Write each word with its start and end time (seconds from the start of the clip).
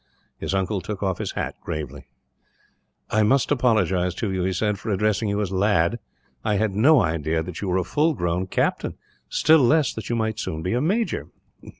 His 0.39 0.55
uncle 0.55 0.81
took 0.81 1.03
off 1.03 1.19
his 1.19 1.33
hat, 1.33 1.53
gravely. 1.61 2.07
"I 3.11 3.21
must 3.21 3.51
apologize 3.51 4.15
to 4.15 4.31
you," 4.31 4.41
he 4.45 4.51
said, 4.51 4.79
"for 4.79 4.89
addressing 4.89 5.29
you 5.29 5.39
as 5.41 5.51
'lad.' 5.51 5.99
I 6.43 6.55
had 6.55 6.71
no 6.73 7.01
idea 7.03 7.43
that 7.43 7.61
you 7.61 7.67
were 7.67 7.77
a 7.77 7.83
full 7.83 8.15
grown 8.15 8.47
captain, 8.47 8.97
still 9.29 9.59
less 9.59 9.93
that 9.93 10.09
you 10.09 10.15
might 10.15 10.39
soon 10.39 10.63
be 10.63 10.73
a 10.73 10.81
major." 10.81 11.27